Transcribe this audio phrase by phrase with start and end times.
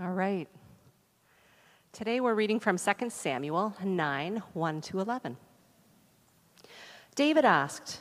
[0.00, 0.46] All right.
[1.92, 5.36] Today we're reading from 2 Samuel 9 1 to 11.
[7.16, 8.00] David asked,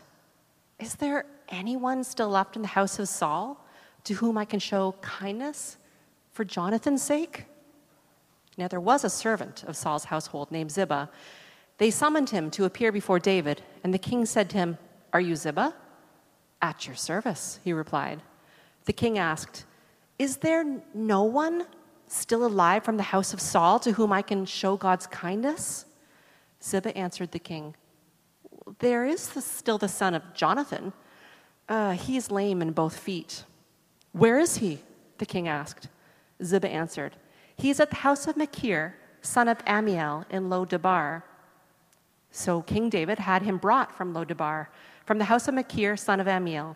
[0.78, 3.66] Is there anyone still left in the house of Saul
[4.04, 5.78] to whom I can show kindness
[6.34, 7.46] for Jonathan's sake?
[8.60, 11.10] Now there was a servant of Saul's household named Ziba.
[11.80, 14.78] They summoned him to appear before David, and the king said to him,
[15.14, 15.74] Are you Ziba?
[16.62, 18.22] At your service, he replied.
[18.86, 19.66] The king asked,
[20.20, 21.66] Is there no one
[22.08, 25.86] still alive from the house of Saul to whom I can show God's kindness?
[26.64, 27.76] Ziba answered the king,
[28.80, 30.94] There is the, still the son of Jonathan.
[31.70, 33.44] Uh, he is lame in both feet.
[34.14, 34.80] Where is he?
[35.18, 35.90] The king asked.
[36.44, 37.16] Ziba answered,
[37.56, 41.24] He is at the house of Machir, son of Ammiel, in Lo-debar.
[42.32, 44.70] So King David had him brought from Lo-debar,
[45.06, 46.76] from the house of Machir, son of Ammiel.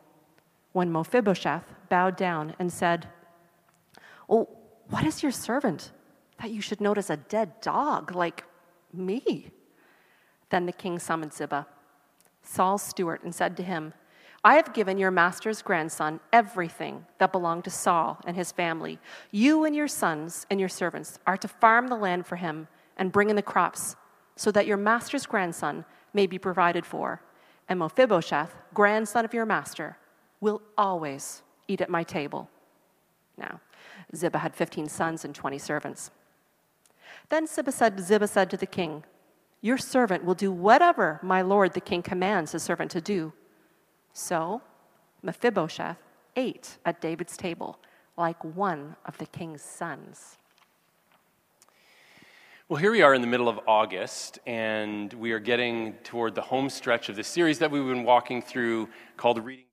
[0.73, 3.07] when Mephibosheth bowed down and said,
[4.29, 4.47] Oh,
[4.89, 5.91] what is your servant
[6.39, 8.45] that you should notice a dead dog like
[8.93, 9.51] me?
[10.49, 11.67] Then the king summoned Ziba,
[12.43, 13.93] Saul's steward, and said to him,
[14.43, 18.99] I have given your master's grandson everything that belonged to Saul and his family.
[19.29, 23.11] You and your sons and your servants are to farm the land for him and
[23.11, 23.95] bring in the crops,
[24.35, 27.21] so that your master's grandson may be provided for.
[27.69, 29.97] And Mephibosheth, grandson of your master,
[30.41, 32.49] will always eat at my table.
[33.37, 33.61] Now,
[34.15, 36.11] Ziba had 15 sons and 20 servants.
[37.29, 39.03] Then Ziba said, Ziba said to the king,
[39.61, 43.31] Your servant will do whatever my lord the king commands his servant to do.
[44.13, 44.61] So
[45.21, 45.97] Mephibosheth
[46.35, 47.79] ate at David's table
[48.17, 50.37] like one of the king's sons.
[52.67, 56.41] Well, here we are in the middle of August, and we are getting toward the
[56.41, 58.87] home stretch of the series that we've been walking through
[59.17, 59.65] called Reading.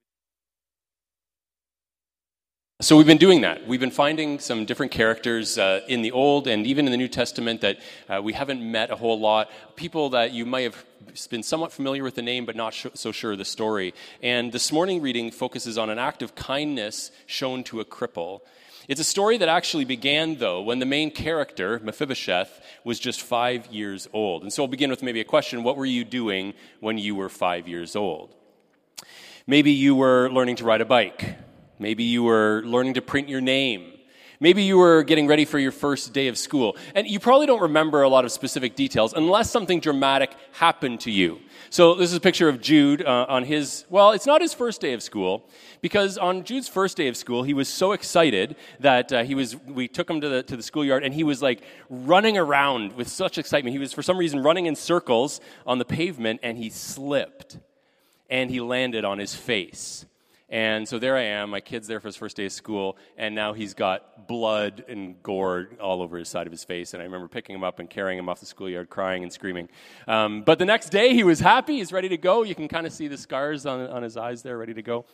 [2.81, 3.67] So we've been doing that.
[3.67, 7.09] We've been finding some different characters uh, in the Old and even in the New
[7.09, 9.51] Testament that uh, we haven't met a whole lot.
[9.75, 10.85] People that you might have
[11.29, 13.95] been somewhat familiar with the name but not sh- so sure of the story.
[14.23, 18.43] And this morning reading focuses on an act of kindness shown to a cripple.
[18.87, 23.67] It's a story that actually began, though, when the main character, Mephibosheth, was just five
[23.73, 24.43] years old.
[24.43, 27.29] And so I'll begin with maybe a question What were you doing when you were
[27.29, 28.37] five years old?
[29.49, 31.39] Maybe you were learning to ride a bike.
[31.79, 33.93] Maybe you were learning to print your name.
[34.41, 36.77] Maybe you were getting ready for your first day of school.
[36.95, 41.11] And you probably don't remember a lot of specific details unless something dramatic happened to
[41.11, 41.41] you.
[41.71, 44.81] So this is a picture of Jude uh, on his, well, it's not his first
[44.81, 45.49] day of school,
[45.81, 49.57] because on Jude's first day of school, he was so excited that uh, he was,
[49.57, 53.09] we took him to the, to the schoolyard and he was like running around with
[53.09, 53.73] such excitement.
[53.73, 57.59] He was for some reason running in circles on the pavement and he slipped
[58.31, 60.07] and he landed on his face.
[60.51, 63.35] And so there I am, my kid's there for his first day of school, and
[63.35, 66.95] now he's got blood and gore all over his side of his face.
[66.95, 69.69] And I remember picking him up and carrying him off the schoolyard, crying and screaming.
[70.07, 72.45] Um, but the next day, he was happy, he's ready to go.
[72.45, 75.05] You can kind of see the scars on, on his eyes there, ready to go.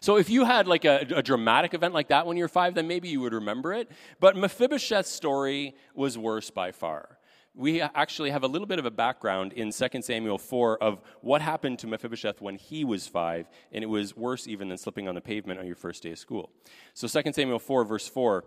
[0.00, 2.74] So if you had like a, a, dramatic event like that when you were five,
[2.74, 3.90] then maybe you would remember it.
[4.20, 7.17] But Mephibosheth's story was worse by far
[7.58, 11.42] we actually have a little bit of a background in 2 Samuel 4 of what
[11.42, 15.16] happened to Mephibosheth when he was five, and it was worse even than slipping on
[15.16, 16.50] the pavement on your first day of school.
[16.94, 18.44] So 2 Samuel 4, verse 4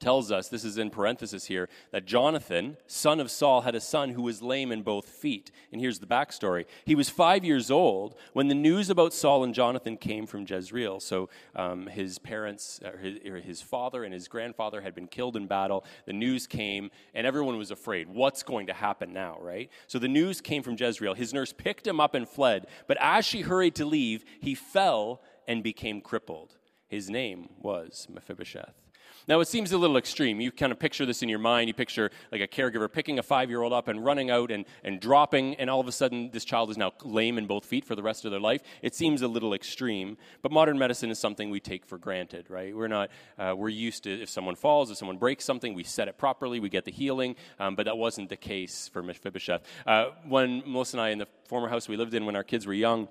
[0.00, 4.10] tells us, this is in parenthesis here, that Jonathan, son of Saul, had a son
[4.10, 5.50] who was lame in both feet.
[5.72, 6.66] And here's the backstory.
[6.84, 11.00] He was five years old when the news about Saul and Jonathan came from Jezreel.
[11.00, 15.36] So um, his parents, or his, or his father and his grandfather had been killed
[15.36, 15.84] in battle.
[16.06, 18.08] The news came, and everyone was afraid.
[18.08, 19.70] What's going to happen now, right?
[19.86, 21.14] So the news came from Jezreel.
[21.14, 22.66] His nurse picked him up and fled.
[22.86, 26.56] But as she hurried to leave, he fell and became crippled.
[26.88, 28.83] His name was Mephibosheth.
[29.26, 30.40] Now, it seems a little extreme.
[30.40, 31.68] You kind of picture this in your mind.
[31.68, 34.66] You picture like a caregiver picking a five year old up and running out and,
[34.82, 37.86] and dropping, and all of a sudden, this child is now lame in both feet
[37.86, 38.62] for the rest of their life.
[38.82, 42.76] It seems a little extreme, but modern medicine is something we take for granted, right?
[42.76, 46.08] We're not, uh, we're used to if someone falls, if someone breaks something, we set
[46.08, 49.62] it properly, we get the healing, um, but that wasn't the case for Mephibosheth.
[49.86, 52.66] Uh, when Melissa and I, in the former house we lived in when our kids
[52.66, 53.08] were young,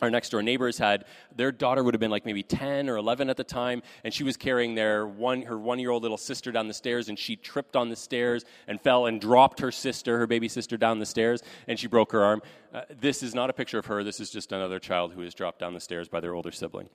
[0.00, 1.04] our next door neighbors had
[1.34, 4.24] their daughter would have been like maybe 10 or 11 at the time and she
[4.24, 7.36] was carrying their one her one year old little sister down the stairs and she
[7.36, 11.06] tripped on the stairs and fell and dropped her sister her baby sister down the
[11.06, 12.42] stairs and she broke her arm.
[12.74, 14.04] Uh, this is not a picture of her.
[14.04, 16.88] This is just another child who was dropped down the stairs by their older sibling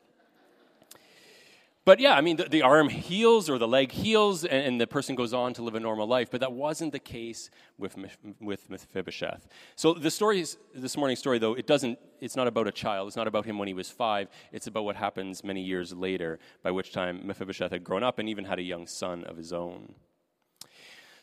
[1.84, 4.86] but yeah, I mean, the, the, arm heals or the leg heals, and, and, the
[4.86, 6.30] person goes on to live a normal life.
[6.30, 7.50] But that wasn't the case
[7.80, 7.96] with
[8.40, 9.48] with Mephibosheth.
[9.76, 10.46] So the story,
[10.76, 11.98] this morning's story, though, it doesn't.
[12.20, 13.08] It's not about a child.
[13.08, 14.28] It's not about him when he was five.
[14.52, 18.30] It's about what happens many years later, by which time Mephibosheth had grown up and
[18.30, 19.96] even had a young son of his own.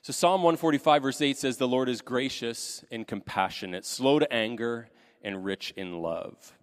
[0.03, 4.91] So Psalm 145, verse 8 says, "The Lord is gracious and compassionate, slow to anger,
[5.23, 6.58] and rich in love."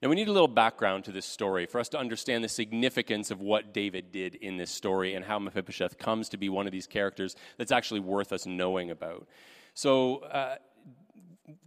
[0.00, 3.32] Now, we need a little background to this story for us to understand the significance
[3.32, 6.72] of what David did in this story and how Mephibosheth comes to be one of
[6.72, 9.26] these characters that's actually worth us knowing about.
[9.74, 10.56] So, uh,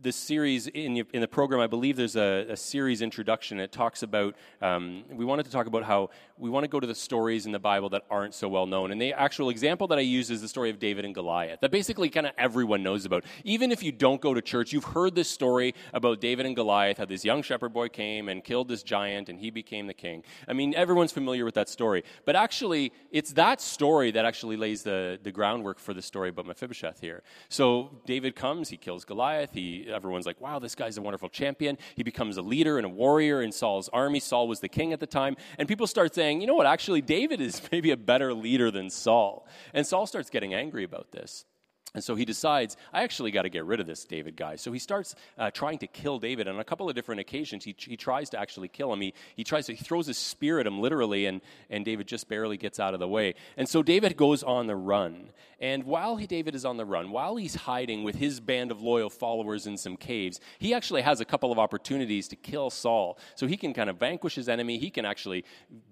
[0.02, 3.60] this series in, in the program, I believe there's a, a series introduction.
[3.60, 6.88] It talks about, um, we wanted to talk about how we want to go to
[6.88, 8.92] the stories in the Bible that aren't so well known.
[8.92, 11.72] And the actual example that I use is the story of David and Goliath, that
[11.72, 13.26] basically kind of everyone knows about.
[13.44, 16.98] Even if you don't go to church, you've heard this story about David and Goliath,
[16.98, 20.24] how this young shepherd boy came and killed this giant and he became the king.
[20.48, 22.04] I mean, everyone's familiar with that story.
[22.26, 26.46] But actually, it's that story that actually lays the, the groundwork for the story about
[26.46, 27.24] Mephibosheth here.
[27.50, 31.78] So David comes, he kills Goliath, he everyone's like, wow, this guy's a wonderful champion.
[31.96, 34.20] He becomes a leader and a warrior in Saul's army.
[34.20, 35.36] Saul was the king at the time.
[35.58, 38.90] And people start saying, you know what, actually, David is maybe a better leader than
[38.90, 39.48] Saul.
[39.74, 41.46] And Saul starts getting angry about this.
[41.94, 44.56] And so he decides, I actually got to get rid of this David guy.
[44.56, 46.48] So he starts uh, trying to kill David.
[46.48, 49.02] On a couple of different occasions, he, he tries to actually kill him.
[49.02, 52.30] He, he tries to, he throws his spear at him literally, and, and David just
[52.30, 53.36] barely gets out of the way.
[53.58, 55.32] And so David goes on the run.
[55.60, 58.82] And while he, David is on the run, while he's hiding with his band of
[58.82, 63.20] loyal followers in some caves, he actually has a couple of opportunities to kill Saul.
[63.36, 64.78] So he can kind of vanquish his enemy.
[64.78, 65.44] He can actually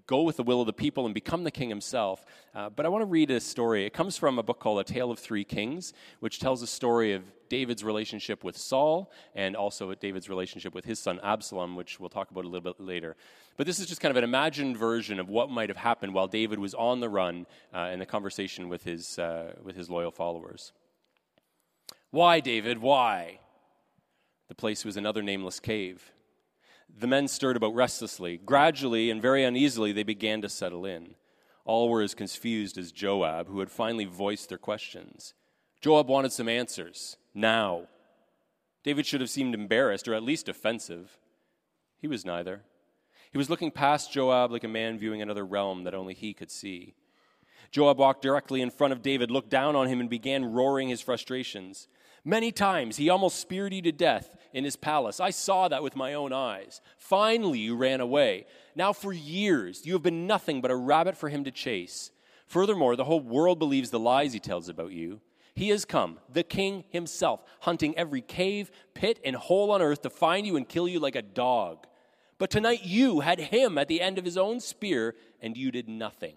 [0.10, 2.26] go with the will of the people and become the king himself.
[2.56, 3.86] Uh, but I want to read a story.
[3.86, 7.14] It comes from a book called A Tale of Three Kings, which tells a story
[7.14, 12.10] of David's relationship with Saul and also David's relationship with his son Absalom, which we'll
[12.10, 13.16] talk about a little bit later.
[13.56, 16.28] But this is just kind of an imagined version of what might have happened while
[16.28, 20.12] David was on the run uh, in the conversation with his, uh, with his loyal
[20.12, 20.74] followers.
[22.10, 22.80] Why, David?
[22.80, 23.42] Why?
[24.48, 26.12] The place was another nameless cave.
[26.98, 28.38] The men stirred about restlessly.
[28.38, 31.16] Gradually and very uneasily, they began to settle in.
[31.66, 35.34] All were as confused as Joab, who had finally voiced their questions.
[35.82, 37.88] Joab wanted some answers, now.
[38.84, 41.18] David should have seemed embarrassed, or at least offensive.
[42.00, 42.64] He was neither.
[43.32, 46.50] He was looking past Joab like a man viewing another realm that only he could
[46.50, 46.96] see.
[47.72, 51.02] Joab walked directly in front of David, looked down on him, and began roaring his
[51.02, 51.88] frustrations.
[52.30, 55.20] Many times he almost speared you to death in his palace.
[55.20, 56.80] I saw that with my own eyes.
[56.96, 58.46] Finally, you ran away.
[58.76, 62.12] Now, for years, you have been nothing but a rabbit for him to chase.
[62.46, 65.22] Furthermore, the whole world believes the lies he tells about you.
[65.56, 70.12] He has come, the king himself, hunting every cave, pit, and hole on earth to
[70.12, 71.88] find you and kill you like a dog.
[72.38, 75.90] But tonight you had him at the end of his own spear, and you did
[75.90, 76.36] nothing.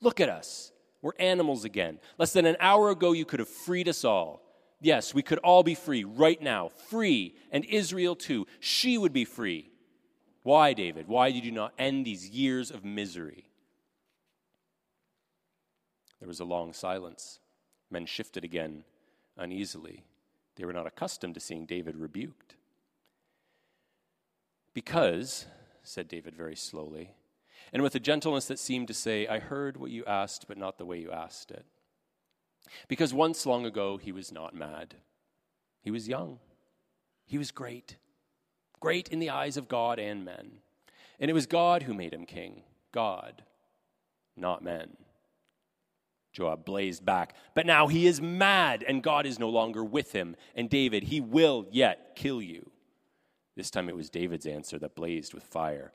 [0.00, 0.72] Look at us.
[1.02, 1.98] We're animals again.
[2.16, 4.46] Less than an hour ago, you could have freed us all.
[4.80, 8.46] Yes, we could all be free right now, free, and Israel too.
[8.60, 9.70] She would be free.
[10.42, 11.06] Why, David?
[11.06, 13.44] Why did you not end these years of misery?
[16.18, 17.40] There was a long silence.
[17.90, 18.84] Men shifted again
[19.36, 20.04] uneasily.
[20.56, 22.54] They were not accustomed to seeing David rebuked.
[24.72, 25.46] Because,
[25.82, 27.10] said David very slowly,
[27.72, 30.78] and with a gentleness that seemed to say, I heard what you asked, but not
[30.78, 31.66] the way you asked it.
[32.88, 34.96] Because once long ago, he was not mad.
[35.82, 36.38] He was young.
[37.26, 37.96] He was great.
[38.80, 40.58] Great in the eyes of God and men.
[41.18, 42.62] And it was God who made him king.
[42.92, 43.42] God,
[44.36, 44.96] not men.
[46.32, 47.34] Joab blazed back.
[47.54, 50.36] But now he is mad, and God is no longer with him.
[50.54, 52.70] And David, he will yet kill you.
[53.56, 55.92] This time it was David's answer that blazed with fire.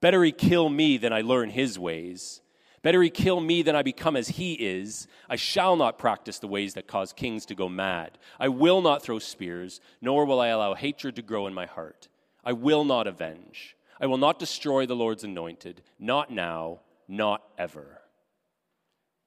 [0.00, 2.42] Better he kill me than I learn his ways.
[2.82, 5.08] Better he kill me than I become as he is.
[5.28, 8.18] I shall not practice the ways that cause kings to go mad.
[8.38, 12.08] I will not throw spears, nor will I allow hatred to grow in my heart.
[12.44, 13.76] I will not avenge.
[14.00, 18.02] I will not destroy the Lord's anointed, not now, not ever.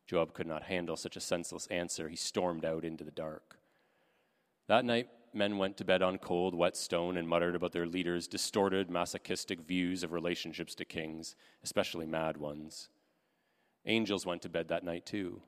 [0.08, 2.10] Joab could not handle such a senseless answer.
[2.10, 3.58] He stormed out into the dark.
[4.68, 8.28] That night, men went to bed on cold, wet stone and muttered about their leaders'
[8.28, 12.90] distorted, masochistic views of relationships to kings, especially mad ones.
[13.90, 15.42] Angels went to bed that night too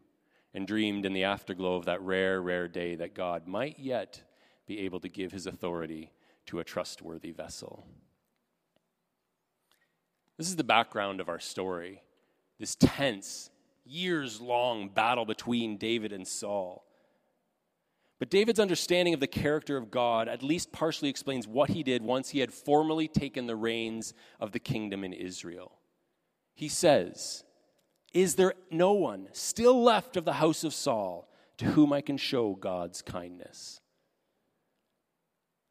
[0.53, 4.21] and dreamed in the afterglow of that rare, rare day that God might yet
[4.67, 6.11] be able to give his authority
[6.47, 7.85] to a trustworthy vessel.
[10.37, 12.01] This is the background of our story
[12.59, 13.49] this tense,
[13.85, 16.85] years long battle between David and Saul.
[18.19, 22.03] But David's understanding of the character of God at least partially explains what he did
[22.03, 25.79] once he had formally taken the reins of the kingdom in Israel.
[26.53, 27.43] He says,
[28.13, 32.17] Is there no one still left of the house of Saul to whom I can
[32.17, 33.81] show God's kindness?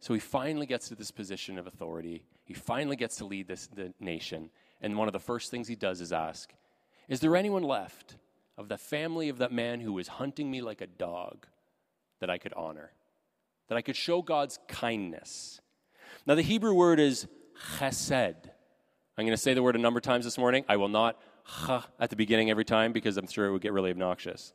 [0.01, 2.25] So he finally gets to this position of authority.
[2.45, 4.51] He finally gets to lead this, the nation.
[4.81, 6.53] And one of the first things he does is ask,
[7.09, 8.17] Is there anyone left
[8.57, 11.47] of the family of that man who was hunting me like a dog?
[12.21, 12.93] that I could honor,
[13.69, 15.61] that I could show God's kindness.
[16.27, 17.27] Now, the Hebrew word is
[17.79, 18.49] chesed.
[19.19, 20.65] I'm going to say the word a number of times this morning.
[20.69, 21.21] I will not
[21.99, 24.53] at the beginning every time because I'm sure it would get really obnoxious.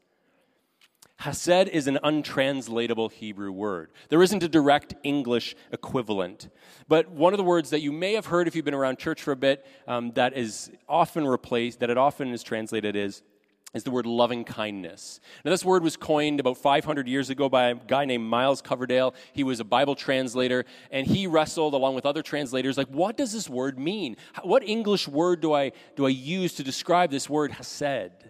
[1.17, 3.91] Hesed is an untranslatable Hebrew word.
[4.09, 6.49] There isn't a direct English equivalent.
[6.89, 9.21] But one of the words that you may have heard if you've been around church
[9.21, 13.21] for a bit um, that is often replaced, that it often is translated is
[13.75, 15.19] is the word loving kindness.
[15.43, 19.13] Now, this word was coined about 500 years ago by a guy named Miles Coverdale.
[19.33, 23.33] He was a Bible translator, and he wrestled along with other translators, like, what does
[23.33, 24.15] this word mean?
[24.43, 28.29] What English word do I, do I use to describe this word, hesed?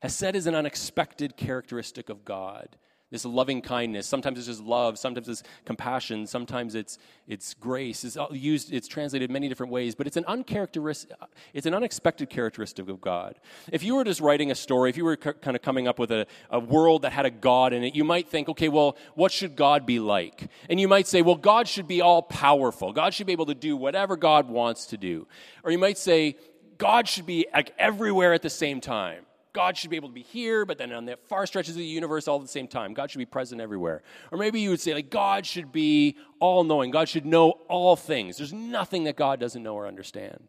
[0.00, 2.76] Hesed is an unexpected characteristic of God
[3.14, 4.08] this loving kindness.
[4.08, 8.02] Sometimes it's just love, sometimes it's compassion, sometimes it's, it's grace.
[8.02, 12.28] It's used, it's translated many different ways, but it's an uncharacteristic, uh, it's an unexpected
[12.28, 13.36] characteristic of God.
[13.70, 16.10] If you were just writing a story, if you were kind of coming up with
[16.10, 19.30] a, a world that had a God in it, you might think, okay, well, what
[19.30, 20.48] should God be like?
[20.68, 22.92] And you might say, well, God should be all powerful.
[22.92, 25.28] God should be able to do whatever God wants to do.
[25.62, 26.36] Or you might say,
[26.78, 29.24] God should be like everywhere at the same time.
[29.54, 31.86] God should be able to be here, but then on the far stretches of the
[31.86, 32.92] universe all at the same time.
[32.92, 34.02] God should be present everywhere.
[34.30, 36.90] Or maybe you would say, like, God should be all knowing.
[36.90, 38.36] God should know all things.
[38.36, 40.48] There's nothing that God doesn't know or understand.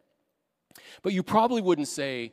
[1.02, 2.32] But you probably wouldn't say,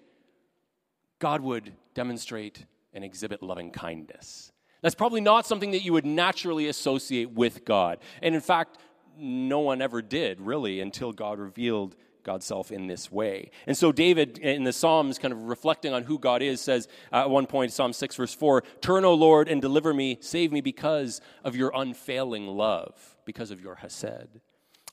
[1.20, 4.52] God would demonstrate and exhibit loving kindness.
[4.82, 8.00] That's probably not something that you would naturally associate with God.
[8.22, 8.80] And in fact,
[9.16, 13.52] no one ever did, really, until God revealed God's self in this way.
[13.68, 17.30] And so, David in the Psalms, kind of reflecting on who God is, says at
[17.30, 21.22] one point, Psalm 6, verse 4 Turn, O Lord, and deliver me, save me because
[21.44, 24.40] of your unfailing love, because of your Hesed.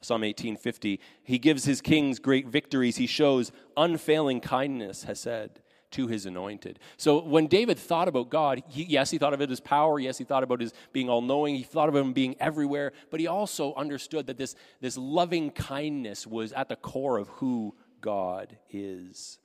[0.03, 2.97] Psalm 1850, he gives his kings great victories.
[2.97, 5.61] He shows unfailing kindness, Hesed
[5.93, 6.79] to his anointed.
[6.97, 9.99] So when David thought about God, he, yes, he thought of it as power.
[9.99, 11.57] Yes, he thought about his being all knowing.
[11.57, 12.93] He thought of him being everywhere.
[13.11, 17.75] But he also understood that this, this loving kindness was at the core of who
[18.01, 19.39] God is.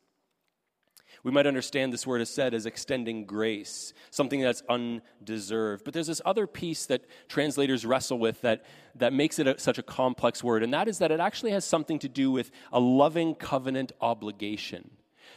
[1.24, 5.84] We might understand this word hesed as extending grace, something that's undeserved.
[5.84, 9.80] But there's this other piece that translators wrestle with that, that makes it a, such
[9.80, 12.80] a complex word, and that is that it actually has something to do with a
[12.80, 14.92] loving covenant obligation.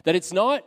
[0.05, 0.63] That it's not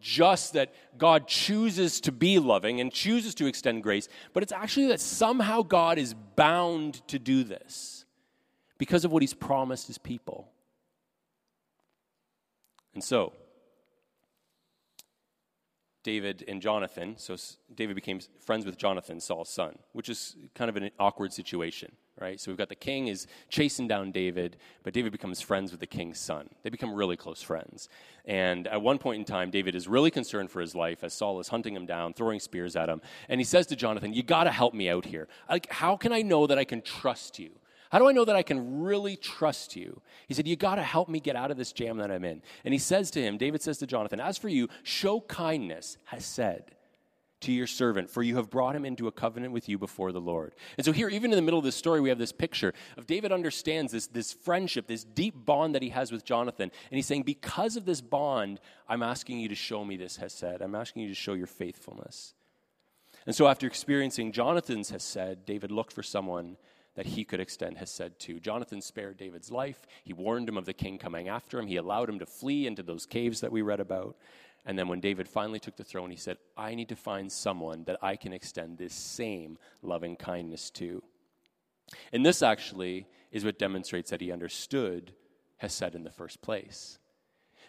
[0.00, 4.86] just that God chooses to be loving and chooses to extend grace, but it's actually
[4.88, 8.04] that somehow God is bound to do this
[8.78, 10.48] because of what he's promised his people.
[12.94, 13.32] And so,
[16.08, 17.36] David and Jonathan, so
[17.74, 22.40] David became friends with Jonathan, Saul's son, which is kind of an awkward situation right?
[22.40, 25.86] So we've got the king is chasing down David, but David becomes friends with the
[25.86, 26.48] king's son.
[26.64, 27.88] They become really close friends.
[28.24, 31.38] And at one point in time, David is really concerned for his life as Saul
[31.38, 33.00] is hunting him down, throwing spears at him.
[33.28, 35.28] And he says to Jonathan, You got to help me out here.
[35.48, 37.50] Like, how can I know that I can trust you?
[37.90, 40.00] How do I know that I can really trust you?
[40.26, 42.42] He said, You got to help me get out of this jam that I'm in.
[42.64, 46.74] And he says to him, David says to Jonathan, As for you, show kindness, hesed
[47.40, 50.20] to your servant, for you have brought him into a covenant with you before the
[50.20, 50.54] Lord.
[50.76, 53.06] And so, here, even in the middle of this story, we have this picture of
[53.06, 56.70] David understands this, this friendship, this deep bond that he has with Jonathan.
[56.90, 60.60] And he's saying, Because of this bond, I'm asking you to show me this Hesed.
[60.60, 62.34] I'm asking you to show your faithfulness.
[63.24, 66.56] And so, after experiencing Jonathan's Hesed, David looked for someone
[66.98, 68.40] that he could extend Hesed to.
[68.40, 69.86] Jonathan spared David's life.
[70.02, 71.68] He warned him of the king coming after him.
[71.68, 74.16] He allowed him to flee into those caves that we read about.
[74.66, 77.84] And then when David finally took the throne, he said, I need to find someone
[77.84, 81.00] that I can extend this same loving kindness to.
[82.12, 85.12] And this actually is what demonstrates that he understood
[85.58, 86.98] Hesed in the first place.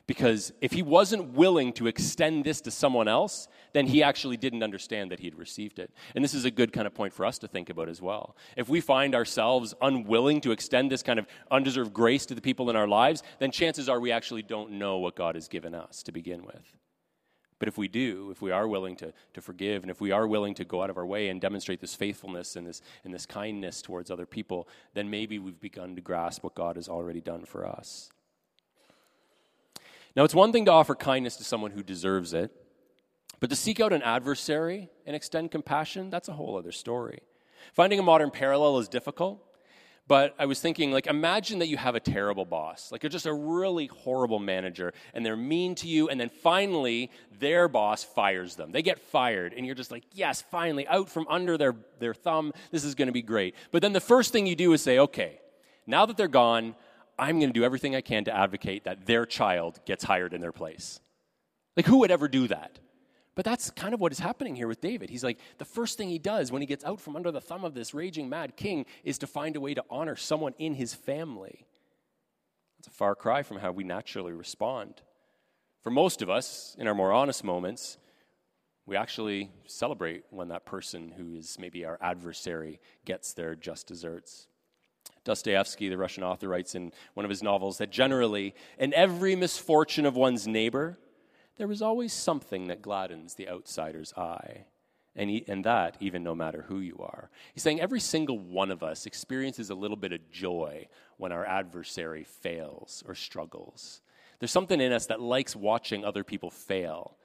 [0.10, 4.64] Because if he wasn't willing to extend this to someone else, then he actually didn't
[4.64, 5.92] understand that he'd received it.
[6.16, 8.36] And this is a good kind of point for us to think about as well.
[8.58, 12.72] If we find ourselves unwilling to extend this kind of undeserved grace to the people
[12.72, 16.02] in our lives, then chances are we actually don't know what God has given us
[16.02, 16.74] to begin with.
[17.60, 20.26] But if we do, if we are willing to, to forgive, and if we are
[20.26, 23.28] willing to go out of our way and demonstrate this faithfulness and this, and this
[23.28, 27.46] kindness towards other people, then maybe we've begun to grasp what God has already done
[27.46, 28.10] for us.
[30.20, 32.52] Now, it's one thing to offer kindness to someone who deserves it,
[33.40, 37.20] but to seek out an adversary and extend compassion, that's a whole other story.
[37.72, 39.42] Finding a modern parallel is difficult,
[40.10, 43.28] but I was thinking, like, imagine that you have a terrible boss, like, you're just
[43.28, 48.56] a really horrible manager, and they're mean to you, and then finally, their boss fires
[48.56, 48.74] them.
[48.74, 52.52] They get fired, and you're just like, yes, finally, out from under their, their thumb,
[52.72, 53.56] this is gonna be great.
[53.72, 55.40] But then the first thing you do is say, okay,
[55.88, 56.76] now that they're gone,
[57.20, 60.52] I'm gonna do everything I can to advocate that their child gets hired in their
[60.52, 61.00] place.
[61.76, 62.80] Like, who would ever do that?
[63.36, 65.10] But that's kind of what is happening here with David.
[65.10, 67.64] He's like, the first thing he does when he gets out from under the thumb
[67.64, 70.94] of this raging mad king is to find a way to honor someone in his
[70.94, 71.66] family.
[72.78, 75.02] That's a far cry from how we naturally respond.
[75.82, 77.98] For most of us, in our more honest moments,
[78.86, 84.48] we actually celebrate when that person who is maybe our adversary gets their just desserts.
[85.30, 90.08] Dostoevsky, the Russian author, writes in one of his novels that generally, in every misfortune
[90.08, 90.98] of one's neighbor,
[91.58, 94.66] there is always something that gladdens the outsider's eye.
[95.16, 97.30] And, he, and that, even no matter who you are.
[97.54, 101.46] He's saying every single one of us experiences a little bit of joy when our
[101.46, 104.02] adversary fails or struggles.
[104.40, 107.18] There's something in us that likes watching other people fail.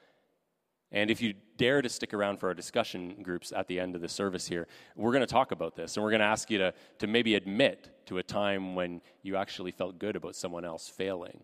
[0.91, 4.01] And if you dare to stick around for our discussion groups at the end of
[4.01, 5.97] the service here, we're going to talk about this.
[5.97, 9.35] And we're going to ask you to, to maybe admit to a time when you
[9.35, 11.41] actually felt good about someone else failing,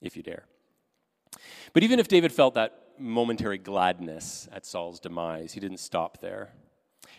[0.00, 0.46] if you dare.
[1.72, 6.52] But even if David felt that momentary gladness at Saul's demise, he didn't stop there.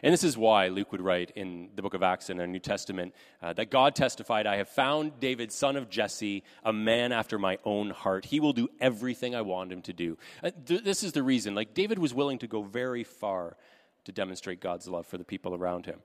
[0.02, 2.60] And this is why Luke would write in the book of Acts in the New
[2.60, 7.38] Testament uh, that God testified, I have found David, son of Jesse, a man after
[7.38, 8.26] my own heart.
[8.26, 10.18] He will do everything I want him to do.
[10.44, 11.56] Uh, th- this is the reason.
[11.56, 13.58] Like, David was willing to go very far
[14.06, 16.00] to demonstrate God's love for the people around him.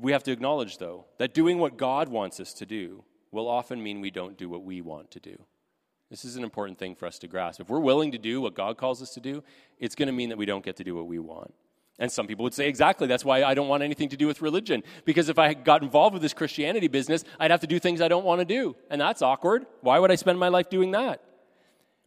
[0.00, 3.82] We have to acknowledge, though, that doing what God wants us to do will often
[3.82, 5.36] mean we don't do what we want to do.
[6.10, 7.60] This is an important thing for us to grasp.
[7.60, 9.42] If we're willing to do what God calls us to do,
[9.78, 11.54] it's going to mean that we don't get to do what we want.
[11.98, 14.42] And some people would say, exactly, that's why I don't want anything to do with
[14.42, 14.82] religion.
[15.04, 18.08] Because if I got involved with this Christianity business, I'd have to do things I
[18.08, 18.74] don't want to do.
[18.90, 19.66] And that's awkward.
[19.80, 21.22] Why would I spend my life doing that?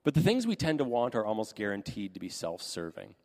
[0.03, 3.15] But the things we tend to want are almost guaranteed to be self serving.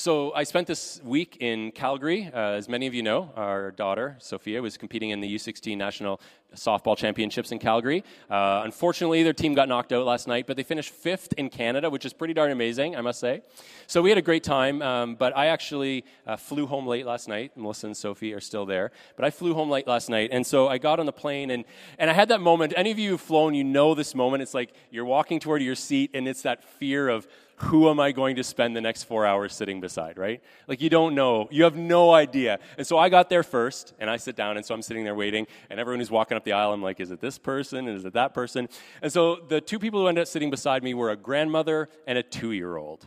[0.00, 2.30] So I spent this week in Calgary.
[2.32, 6.22] Uh, as many of you know, our daughter, Sophia, was competing in the U16 National
[6.54, 8.02] Softball Championships in Calgary.
[8.30, 11.90] Uh, unfortunately, their team got knocked out last night, but they finished fifth in Canada,
[11.90, 13.42] which is pretty darn amazing, I must say.
[13.86, 17.28] So we had a great time, um, but I actually uh, flew home late last
[17.28, 17.54] night.
[17.54, 20.66] Melissa and Sophie are still there, but I flew home late last night, and so
[20.66, 21.66] I got on the plane, and,
[21.98, 22.72] and I had that moment.
[22.74, 24.42] Any of you who've flown, you know this moment.
[24.42, 27.28] It's like you're walking toward your seat, and it's that fear of,
[27.62, 30.42] who am I going to spend the next four hours sitting beside, right?
[30.66, 31.48] Like you don't know.
[31.50, 32.58] You have no idea.
[32.78, 35.14] And so I got there first, and I sit down, and so I'm sitting there
[35.14, 37.86] waiting, and everyone who's walking up the aisle, I'm like, is it this person?
[37.86, 38.68] And is it that person?
[39.02, 42.16] And so the two people who ended up sitting beside me were a grandmother and
[42.16, 43.06] a two year old.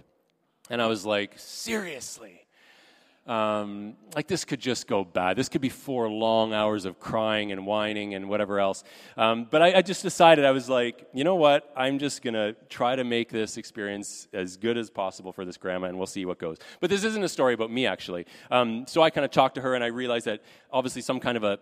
[0.70, 2.43] And I was like, seriously?
[3.26, 5.38] Um, like this could just go bad.
[5.38, 8.84] This could be four long hours of crying and whining and whatever else.
[9.16, 11.72] Um, but I, I, just decided I was like, you know what?
[11.74, 15.88] I'm just gonna try to make this experience as good as possible for this grandma,
[15.88, 16.58] and we'll see what goes.
[16.82, 18.26] But this isn't a story about me actually.
[18.52, 21.38] Um, so I kind of talked to her, and I realized that obviously some kind
[21.38, 21.60] of a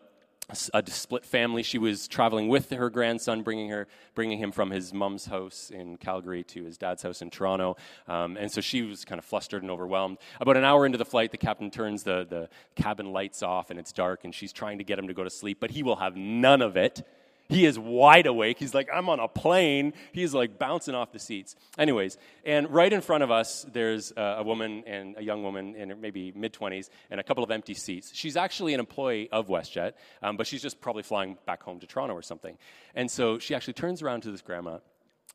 [0.74, 1.64] a split family.
[1.64, 5.98] She was traveling with her grandson, bringing her, bringing him from his mom's house in
[5.98, 7.78] Calgary to his dad's house in Toronto.
[8.08, 10.18] Um, and so she was kind of flustered and overwhelmed.
[10.40, 13.80] About an hour into the flight, the captain turns the, the cabin lights off, and
[13.80, 15.98] it's dark, and she's trying to get him to go to sleep, but he will
[15.98, 17.08] have none of it.
[17.52, 18.60] He is wide awake.
[18.60, 19.92] He's like, I'm on a plane.
[20.14, 21.58] He's like bouncing off the seats.
[21.78, 26.00] Anyways, and right in front of us, there's a woman and a young woman in
[26.00, 28.12] maybe mid 20s and a couple of empty seats.
[28.14, 31.88] She's actually an employee of WestJet, um, but she's just probably flying back home to
[31.88, 32.58] Toronto or something.
[32.96, 34.78] And so she actually turns around to this grandma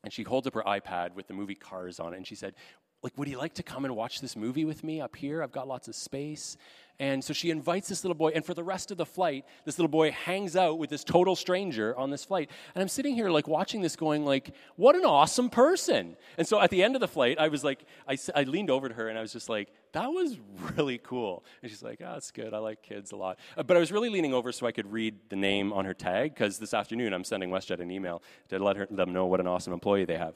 [0.03, 2.17] and she holds up her iPad with the movie Cars on it.
[2.17, 2.55] And she said,
[3.03, 5.43] like, would you like to come and watch this movie with me up here?
[5.43, 6.57] I've got lots of space.
[6.99, 9.77] And so she invites this little boy, and for the rest of the flight, this
[9.77, 12.49] little boy hangs out with this total stranger on this flight.
[12.73, 16.17] And I'm sitting here, like, watching this, going, like, what an awesome person.
[16.39, 18.89] And so at the end of the flight, I was like, I, I leaned over
[18.89, 20.37] to her, and I was just like, that was
[20.75, 21.43] really cool.
[21.61, 22.53] And she's like, oh, that's good.
[22.55, 23.37] I like kids a lot.
[23.55, 25.93] Uh, but I was really leaning over so I could read the name on her
[25.93, 29.39] tag, because this afternoon I'm sending WestJet an email to let her, them know what
[29.39, 30.33] an awesome employee they have.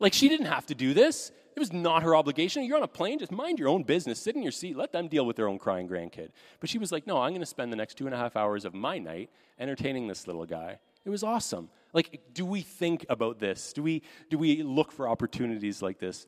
[0.00, 1.30] Like, she didn't have to do this.
[1.56, 2.64] It was not her obligation.
[2.64, 5.06] You're on a plane, just mind your own business, sit in your seat, let them
[5.06, 6.30] deal with their own crying grandkid.
[6.58, 8.34] But she was like, no, I'm going to spend the next two and a half
[8.34, 10.78] hours of my night entertaining this little guy.
[11.04, 11.68] It was awesome.
[11.92, 13.72] Like, do we think about this?
[13.72, 16.26] Do we, do we look for opportunities like this?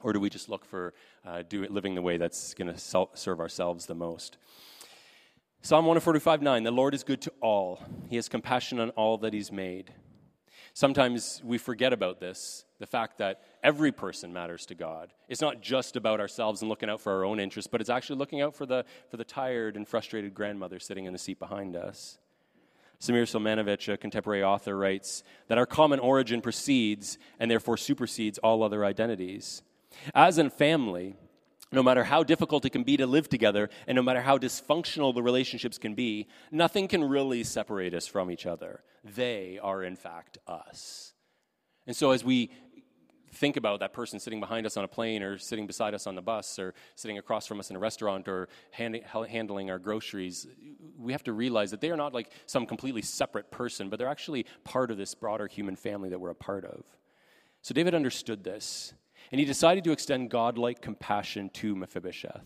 [0.00, 3.06] Or do we just look for uh, do it, living the way that's going to
[3.14, 4.38] serve ourselves the most?
[5.60, 9.32] Psalm 145 9 The Lord is good to all, He has compassion on all that
[9.32, 9.92] He's made.
[10.74, 15.12] Sometimes we forget about this the fact that every person matters to God.
[15.28, 18.18] It's not just about ourselves and looking out for our own interests, but it's actually
[18.18, 21.76] looking out for the, for the tired and frustrated grandmother sitting in the seat behind
[21.76, 22.18] us.
[23.00, 28.62] Samir Selmanovic, a contemporary author, writes that our common origin precedes and therefore supersedes all
[28.62, 29.62] other identities.
[30.14, 31.16] As in family,
[31.72, 35.14] no matter how difficult it can be to live together, and no matter how dysfunctional
[35.14, 38.82] the relationships can be, nothing can really separate us from each other.
[39.02, 41.14] They are, in fact, us.
[41.86, 42.50] And so, as we
[43.34, 46.14] think about that person sitting behind us on a plane, or sitting beside us on
[46.14, 50.46] the bus, or sitting across from us in a restaurant, or hand, handling our groceries,
[50.98, 54.08] we have to realize that they are not like some completely separate person, but they're
[54.08, 56.84] actually part of this broader human family that we're a part of.
[57.62, 58.92] So, David understood this.
[59.32, 62.44] And he decided to extend godlike compassion to Mephibosheth.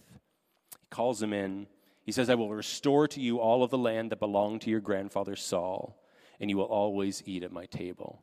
[0.81, 1.67] He calls him in.
[2.05, 4.81] He says, I will restore to you all of the land that belonged to your
[4.81, 6.01] grandfather Saul,
[6.39, 8.23] and you will always eat at my table.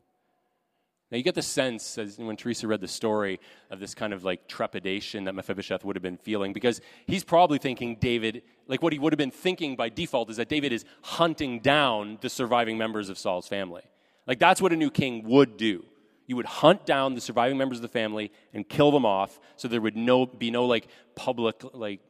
[1.10, 3.38] Now, you get the sense, as when Teresa read the story,
[3.70, 7.58] of this kind of like trepidation that Mephibosheth would have been feeling, because he's probably
[7.58, 10.86] thinking David, like what he would have been thinking by default is that David is
[11.02, 13.82] hunting down the surviving members of Saul's family.
[14.26, 15.84] Like that's what a new king would do
[16.26, 19.68] you would hunt down the surviving members of the family and kill them off so
[19.68, 22.00] there would no, be no like public like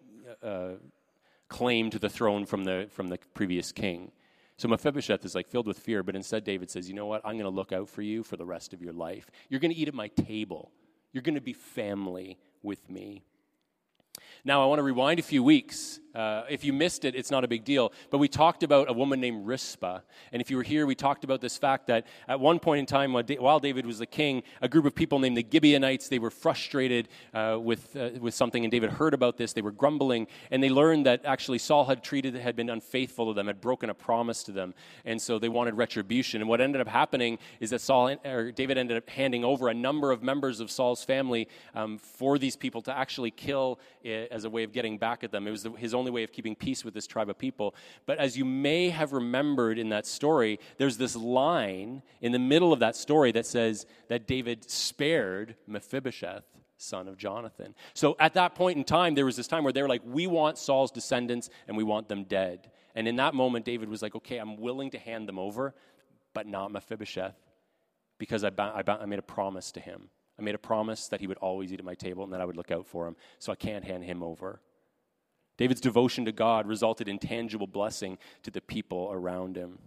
[0.43, 0.73] uh,
[1.49, 4.13] claim to the throne from the from the previous king.
[4.57, 7.23] So mephibosheth is like filled with fear but instead david says you know what?
[7.25, 9.31] I'm going to look out for you for the rest of your life.
[9.49, 10.71] You're going to eat at my table.
[11.13, 13.23] You're going to be family with me.
[14.45, 16.01] Now, I want to rewind a few weeks.
[16.15, 17.93] Uh, if you missed it, it's not a big deal.
[18.11, 20.01] But we talked about a woman named Rizpah.
[20.33, 22.87] And if you were here, we talked about this fact that at one point in
[22.87, 26.31] time, while David was the king, a group of people named the Gibeonites, they were
[26.31, 28.65] frustrated uh, with, uh, with something.
[28.65, 29.53] And David heard about this.
[29.53, 30.27] They were grumbling.
[30.51, 33.91] And they learned that actually Saul had treated, had been unfaithful to them, had broken
[33.91, 34.75] a promise to them.
[35.05, 36.41] And so they wanted retribution.
[36.41, 39.75] And what ended up happening is that Saul, or David ended up handing over a
[39.75, 44.45] number of members of Saul's family um, for these people to actually kill eh, as
[44.45, 45.47] a way of getting back at them.
[45.47, 47.75] It was the, his only way of keeping peace with this tribe of people.
[48.05, 52.73] But as you may have remembered in that story, there's this line in the middle
[52.73, 56.45] of that story that says that David spared Mephibosheth,
[56.77, 57.75] son of Jonathan.
[57.95, 60.27] So at that point in time, there was this time where they were like, we
[60.27, 62.71] want Saul's descendants and we want them dead.
[62.95, 65.75] And in that moment, David was like, okay, I'm willing to hand them over,
[66.35, 67.35] but not Mephibosheth
[68.19, 70.11] because I, I, I made a promise to him.
[70.39, 72.45] I made a promise that he would always eat at my table and that I
[72.45, 74.61] would look out for him, so I can't hand him over.
[75.57, 79.79] David's devotion to God resulted in tangible blessing to the people around him.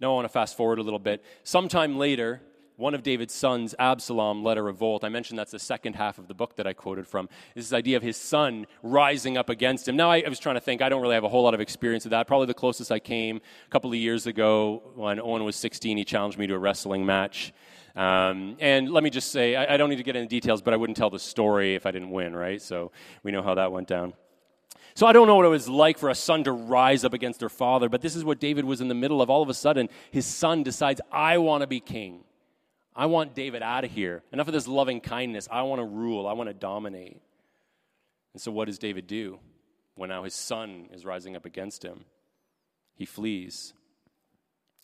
[0.00, 1.24] Now I want to fast forward a little bit.
[1.42, 2.40] Sometime later,
[2.76, 5.04] one of David's sons, Absalom, led a revolt.
[5.04, 7.28] I mentioned that's the second half of the book that I quoted from.
[7.54, 9.96] This idea of his son rising up against him.
[9.96, 11.60] Now, I, I, was trying to think, I don't really have a whole lot of
[11.60, 12.26] experience with that.
[12.26, 16.04] Probably the closest I came a couple of years ago when Owen was 16, he
[16.04, 17.52] challenged me to a wrestling match.
[17.94, 20.72] Um, and let me just say, I, I don't need to get into details, but
[20.72, 22.60] I wouldn't tell the story if I didn't win, right?
[22.60, 22.90] So
[23.22, 24.14] we know how that went down.
[24.94, 27.40] So I don't know what it was like for a son to rise up against
[27.40, 29.30] their father, but this is what David was in the middle of.
[29.30, 32.24] All of a sudden, his son decides, I want to be king.
[32.94, 34.22] I want David out of here.
[34.32, 35.48] Enough of this loving kindness.
[35.50, 36.26] I want to rule.
[36.26, 37.22] I want to dominate.
[38.34, 39.38] And so, what does David do
[39.94, 42.04] when now his son is rising up against him?
[42.94, 43.72] He flees.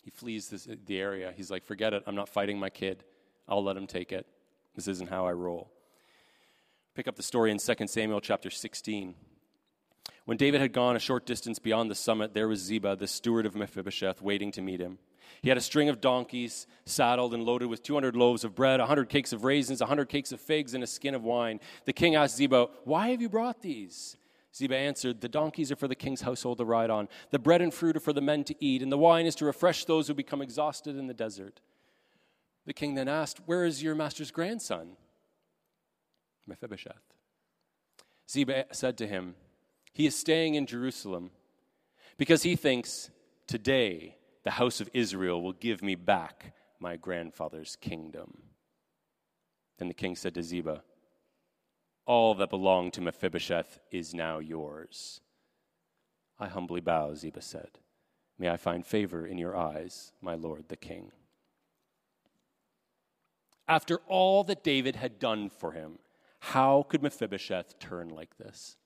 [0.03, 1.33] He flees this, the area.
[1.35, 2.03] He's like, forget it.
[2.07, 3.03] I'm not fighting my kid.
[3.47, 4.25] I'll let him take it.
[4.75, 5.71] This isn't how I roll.
[6.95, 9.13] Pick up the story in 2 Samuel chapter 16.
[10.29, 13.47] When David had gone a short distance beyond the summit, there was Ziba, the steward
[13.47, 14.99] of Mephibosheth, waiting to meet him.
[15.41, 19.09] He had a string of donkeys saddled and loaded with 200 loaves of bread, 100
[19.09, 21.59] cakes of raisins, 100 cakes of figs, and a skin of wine.
[21.85, 24.17] The king asked Ziba, Why have you brought these?
[24.55, 27.73] Ziba answered, The donkeys are for the king's household to ride on, the bread and
[27.73, 30.13] fruit are for the men to eat, and the wine is to refresh those who
[30.13, 31.59] become exhausted in the desert.
[32.67, 34.89] The king then asked, Where is your master's grandson?
[36.45, 37.15] Mephibosheth.
[38.29, 39.33] Ziba said to him,
[39.99, 41.29] He is staying in Jerusalem
[42.17, 43.09] because he thinks,
[43.47, 48.43] Today the house of Israel will give me back my grandfather's kingdom.
[49.77, 50.83] Then the king said to Ziba,
[52.05, 55.19] all that belonged to Mephibosheth is now yours.
[56.39, 57.79] I humbly bow, Ziba said.
[58.37, 61.11] May I find favor in your eyes, my lord the king.
[63.67, 65.99] After all that David had done for him,
[66.39, 68.77] how could Mephibosheth turn like this?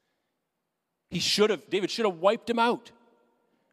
[1.14, 2.92] He should have, David should have wiped him out.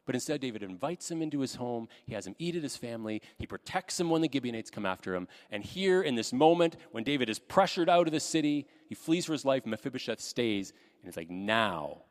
[0.05, 1.87] But instead, David invites him into his home.
[2.05, 3.19] He has him eat at his family.
[3.39, 5.27] He protects him when the Gibeonites come after him.
[5.49, 9.25] And here, in this moment, when David is pressured out of the city, he flees
[9.25, 9.65] for his life.
[9.65, 10.71] Mephibosheth stays.
[11.01, 12.03] And it's like, now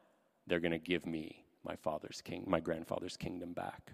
[0.49, 3.93] they're going to give me my father's king, my grandfather's kingdom back.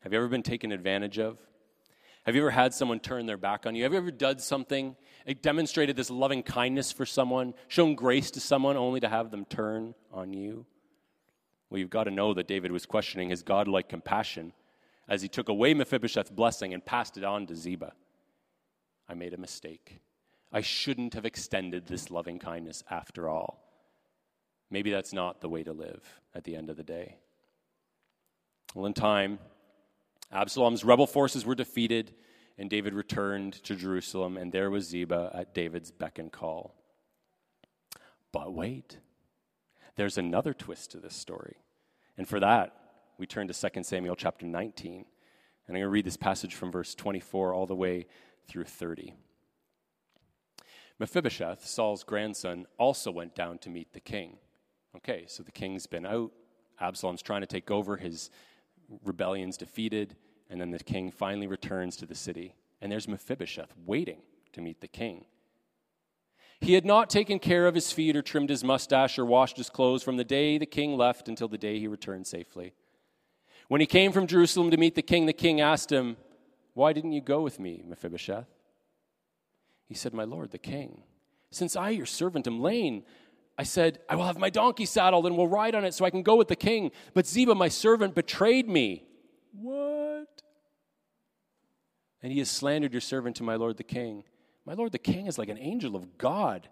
[0.00, 1.38] Have you ever been taken advantage of?
[2.24, 3.82] Have you ever had someone turn their back on you?
[3.82, 4.96] Have you ever done something,
[5.40, 9.94] demonstrated this loving kindness for someone, shown grace to someone only to have them turn
[10.12, 10.64] on you?
[11.68, 14.52] Well, you've got to know that David was questioning his godlike compassion
[15.08, 17.92] as he took away Mephibosheth's blessing and passed it on to Ziba.
[19.08, 20.00] I made a mistake.
[20.52, 23.64] I shouldn't have extended this loving kindness after all.
[24.70, 27.16] Maybe that's not the way to live at the end of the day.
[28.74, 29.38] Well, in time,
[30.32, 32.14] Absalom's rebel forces were defeated,
[32.56, 36.74] and David returned to Jerusalem, and there was Ziba at David's beck and call.
[38.32, 38.98] But wait,
[39.96, 41.56] there's another twist to this story.
[42.16, 42.74] And for that,
[43.18, 44.92] we turn to 2 Samuel chapter 19.
[44.94, 45.04] And
[45.68, 48.06] I'm going to read this passage from verse 24 all the way
[48.48, 49.14] through 30.
[50.98, 54.38] Mephibosheth, Saul's grandson, also went down to meet the king.
[54.96, 56.32] Okay, so the king's been out.
[56.80, 57.96] Absalom's trying to take over.
[57.96, 58.30] His
[59.04, 60.16] rebellion's defeated.
[60.50, 62.54] And then the king finally returns to the city.
[62.80, 65.24] And there's Mephibosheth waiting to meet the king.
[66.60, 69.68] He had not taken care of his feet or trimmed his mustache or washed his
[69.68, 72.72] clothes from the day the king left until the day he returned safely.
[73.68, 76.16] When he came from Jerusalem to meet the king, the king asked him,
[76.74, 78.46] Why didn't you go with me, Mephibosheth?
[79.86, 81.02] He said, My lord, the king,
[81.50, 83.02] since I, your servant, am lame,
[83.58, 86.10] I said, I will have my donkey saddled and will ride on it so I
[86.10, 86.90] can go with the king.
[87.14, 89.04] But Ziba, my servant, betrayed me.
[89.52, 90.42] What?
[92.22, 94.24] And he has slandered your servant to my lord the king.
[94.64, 96.68] My lord the king is like an angel of God.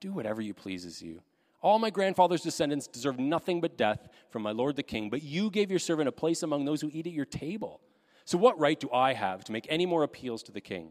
[0.00, 1.22] Do whatever you pleases you.
[1.60, 5.50] All my grandfather's descendants deserve nothing but death from my lord the king, but you
[5.50, 7.80] gave your servant a place among those who eat at your table.
[8.24, 10.90] So what right do I have to make any more appeals to the king?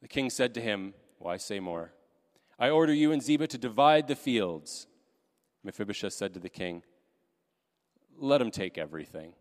[0.00, 1.92] The king said to him, Why say more?
[2.58, 4.86] I order you and Ziba to divide the fields.
[5.62, 6.82] Mephibosheth said to the king,
[8.16, 9.34] Let him take everything,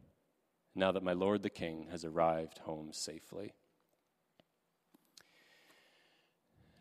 [0.75, 3.53] now that my lord the king has arrived home safely.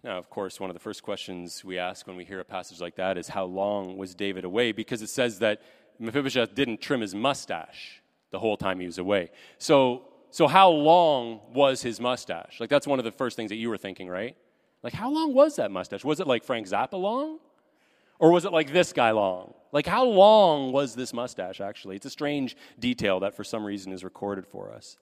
[0.05, 2.81] Now, of course, one of the first questions we ask when we hear a passage
[2.81, 4.71] like that is how long was David away?
[4.71, 5.63] Because it says that
[5.99, 9.31] Mephibosheth didn't trim his mustache the whole time he was away.
[9.59, 12.61] So, so how long was his mustache?
[12.61, 14.37] Like, that's one of the first things that you were thinking, right?
[14.87, 16.05] Like, how long was that mustache?
[16.05, 17.41] Was it like Frank Zappa long?
[18.21, 19.53] Or was it like this guy long?
[19.73, 21.97] Like, how long was this mustache actually?
[21.97, 24.97] It's a strange detail that for some reason is recorded for us.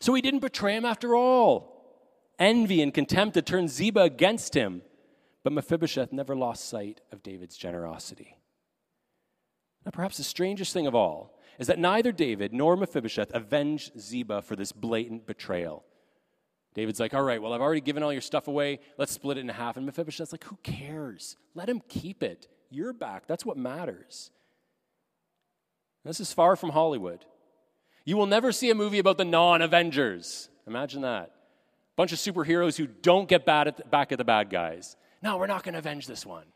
[0.00, 1.82] So he didn't betray him after all.
[2.38, 4.82] Envy and contempt had turned Ziba against him,
[5.44, 8.36] but Mephibosheth never lost sight of David's generosity.
[9.86, 14.42] Now, perhaps the strangest thing of all is that neither David nor Mephibosheth avenged Ziba
[14.42, 15.84] for this blatant betrayal.
[16.78, 18.78] David's like, all right, well, I've already given all your stuff away.
[18.98, 19.76] Let's split it in half.
[19.76, 21.36] And Mephibosheth's like, who cares?
[21.56, 22.46] Let him keep it.
[22.70, 23.26] You're back.
[23.26, 24.30] That's what matters.
[26.04, 27.24] This is far from Hollywood.
[28.04, 30.50] You will never see a movie about the non Avengers.
[30.68, 31.32] Imagine that.
[31.96, 34.96] Bunch of superheroes who don't get bad at the, back at the bad guys.
[35.20, 36.46] No, we're not going to avenge this one.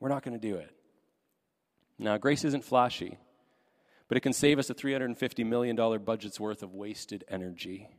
[0.00, 0.74] We're not going to do it.
[1.98, 3.18] Now, grace isn't flashy,
[4.08, 7.90] but it can save us a $350 million budget's worth of wasted energy.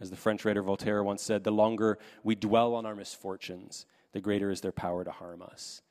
[0.00, 4.20] As the French writer Voltaire once said, the longer we dwell on our misfortunes, the
[4.20, 5.82] greater is their power to harm us.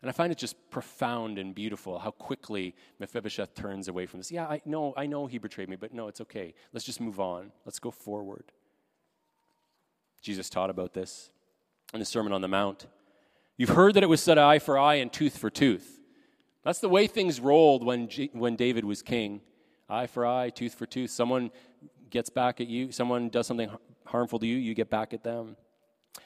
[0.00, 4.30] And I find it just profound and beautiful how quickly Mephibosheth turns away from this.
[4.30, 6.54] Yeah, I know, I know he betrayed me, but no, it's okay.
[6.72, 7.50] Let's just move on.
[7.64, 8.44] Let's go forward.
[10.22, 11.30] Jesus taught about this
[11.92, 12.86] in the Sermon on the Mount.
[13.56, 16.00] You've heard that it was said eye for eye and tooth for tooth.
[16.62, 19.40] That's the way things rolled when, G- when David was king.
[19.88, 21.10] Eye for eye, tooth for tooth.
[21.10, 21.50] Someone
[22.10, 23.70] gets back at you, someone does something
[24.06, 25.56] harmful to you, you get back at them.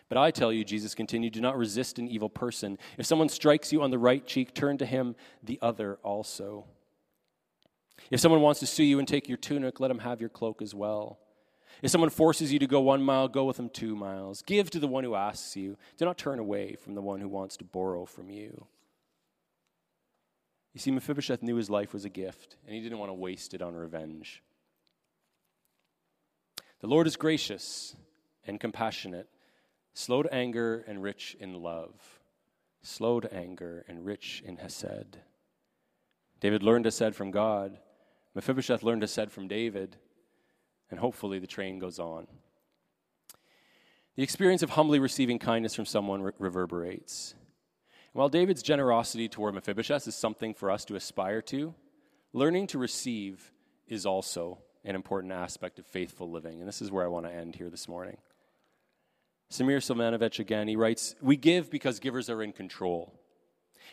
[0.09, 2.79] But I tell you, Jesus continued, do not resist an evil person.
[2.99, 6.67] If someone strikes you on the right cheek, turn to him the other also.
[8.11, 10.63] If someone wants to sue you and take your tunic, let him have your cloak
[10.63, 11.19] as well.
[11.83, 14.43] If someone forces you to go one mile, go with them two miles.
[14.43, 15.77] Give to the one who asks you.
[15.97, 18.67] Do not turn away from the one who wants to borrow from you.
[20.75, 23.53] You see, Mephibosheth knew his life was a gift, and he didn't want to waste
[23.53, 24.43] it on revenge.
[26.83, 27.95] The Lord is gracious
[28.45, 29.29] and compassionate,
[29.95, 31.95] slow to anger and rich in love,
[32.83, 35.19] slow to anger and rich in hesed.
[36.41, 37.79] David learned hesed from God.
[38.35, 39.97] Mephibosheth learned hesed from David.
[40.91, 42.27] And hopefully the train goes on.
[44.17, 47.35] The experience of humbly receiving kindness from someone re- reverberates.
[48.13, 51.77] And while David's generosity toward Mephibosheth is something for us to aspire to,
[52.33, 53.53] learning to receive
[53.87, 56.61] is also an important aspect of faithful living.
[56.61, 58.17] And this is where I want to end here this morning.
[59.51, 63.13] Samir Selmanovic again, he writes We give because givers are in control.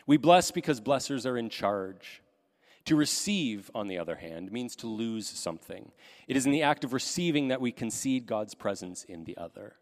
[0.08, 2.22] We bless because blessers are in charge.
[2.86, 5.92] To receive, on the other hand, means to lose something.
[6.28, 9.76] It is in the act of receiving that we concede God's presence in the other.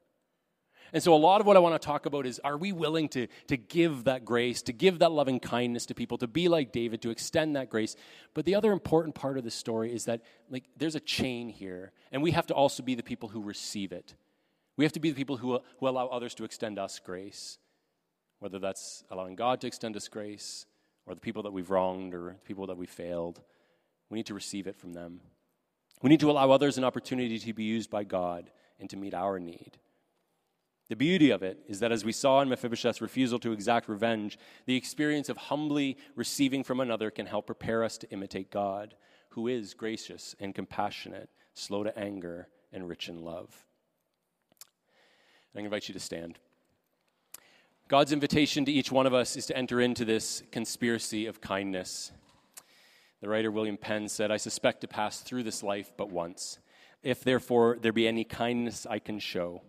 [0.94, 3.10] And so, a lot of what I want to talk about is are we willing
[3.10, 6.72] to, to give that grace, to give that loving kindness to people, to be like
[6.72, 7.96] David, to extend that grace?
[8.34, 11.92] But the other important part of the story is that like, there's a chain here,
[12.12, 14.16] and we have to also be the people who receive it.
[14.78, 17.58] We have to be the people who, who allow others to extend us grace,
[18.40, 20.66] whether that's allowing God to extend us grace,
[21.06, 23.42] or the people that we've wronged, or the people that we've failed.
[24.10, 25.22] We need to receive it from them.
[26.02, 29.14] We need to allow others an opportunity to be used by God and to meet
[29.14, 29.78] our need.
[30.90, 34.40] The beauty of it is that, as we saw in Mephibosheth's refusal to exact revenge,
[34.66, 38.96] the experience of humbly receiving from another can help prepare us to imitate God,
[39.30, 43.66] who is gracious and compassionate, slow to anger, and rich in love.
[45.56, 46.40] I invite you to stand.
[47.88, 52.12] God's invitation to each one of us is to enter into this conspiracy of kindness.
[53.22, 56.60] The writer William Penn said, I suspect to pass through this life but once.
[57.02, 59.64] If therefore there be any kindness I can show,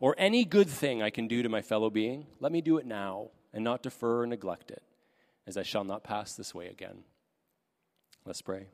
[0.00, 2.86] or any good thing I can do to my fellow being, let me do it
[2.86, 4.82] now and not defer or neglect it,
[5.46, 7.04] as I shall not pass this way again.
[8.24, 8.66] Let's pray.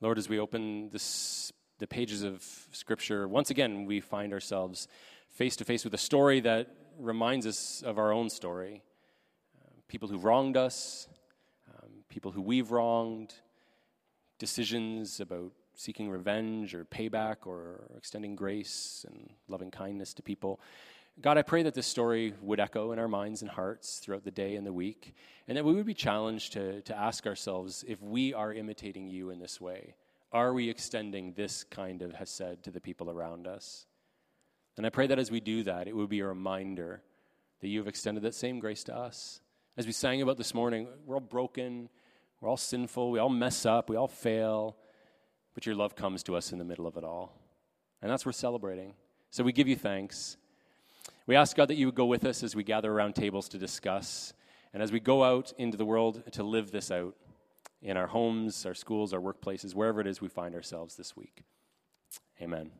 [0.00, 4.88] Lord, as we open this, the pages of Scripture, once again we find ourselves
[5.30, 8.82] face to face with a story that reminds us of our own story.
[9.56, 11.08] Uh, people who wronged us,
[11.68, 13.34] um, people who we've wronged,
[14.38, 20.58] decisions about seeking revenge or payback or extending grace and loving kindness to people.
[21.20, 24.30] God, I pray that this story would echo in our minds and hearts throughout the
[24.30, 25.14] day and the week,
[25.46, 29.30] and that we would be challenged to, to ask ourselves if we are imitating you
[29.30, 29.94] in this way.
[30.32, 33.86] Are we extending this kind of hesed to the people around us?
[34.76, 37.02] And I pray that as we do that, it would be a reminder
[37.60, 39.40] that you have extended that same grace to us.
[39.76, 41.88] As we sang about this morning, we're all broken,
[42.40, 44.76] we're all sinful, we all mess up, we all fail
[45.56, 47.32] but your love comes to us in the middle of it all.
[48.02, 48.92] And that's worth celebrating.
[49.30, 50.36] So we give you thanks.
[51.26, 53.58] We ask God that you would go with us as we gather around tables to
[53.58, 54.34] discuss,
[54.74, 57.16] and as we go out into the world to live this out
[57.80, 61.42] in our homes, our schools, our workplaces, wherever it is we find ourselves this week.
[62.42, 62.70] Amen.